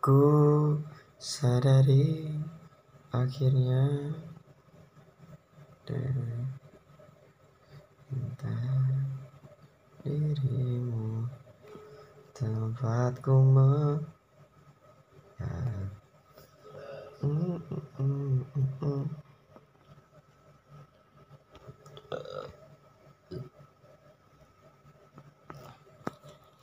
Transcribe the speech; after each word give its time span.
Ku 0.00 0.16
sadari 1.20 2.32
akhirnya 3.12 3.84
dari 5.84 6.40
entah 8.08 8.96
dirimu 10.00 11.28
tempatku 12.32 13.36
me 13.44 14.00
ya. 15.36 15.52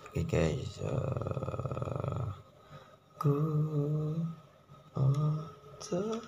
Oke 0.10 0.22
guys, 0.26 0.82
uh, 0.82 1.67
ku 3.18 3.34
oh, 4.94 5.42
to- 5.82 6.22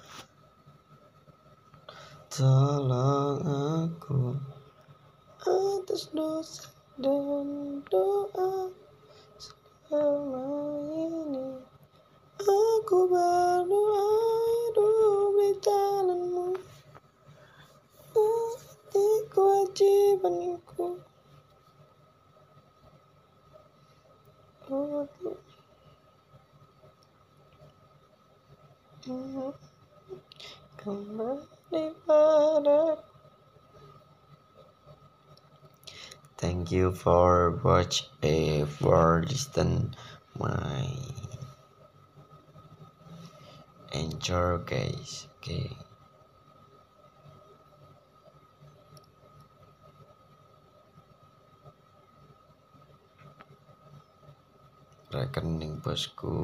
tolong 2.33 3.37
aku 3.45 4.33
atas 5.45 6.09
dosa 6.09 6.65
dan 6.97 7.85
doa 7.93 8.73
selama 9.37 10.49
ini. 10.97 11.61
Aku 12.41 13.05
berdoa 13.05 14.07
hidup 14.49 15.37
di 15.37 15.49
jalanmu 15.61 16.47
Hati 18.09 19.07
kewajibanku 19.29 20.97
untuk 24.69 25.48
kembali 30.75 31.83
pada 32.03 32.99
Thank 36.35 36.71
you 36.75 36.91
for 36.91 37.55
watch 37.63 38.11
eh, 38.23 38.63
for 38.63 39.23
listen 39.23 39.95
my 40.35 40.87
enjoy 43.95 44.59
guys. 44.67 45.27
Okay. 45.39 45.71
Rekening 55.11 55.79
bosku. 55.79 56.35